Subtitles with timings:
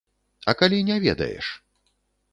[0.53, 1.53] А калі не ведаеш?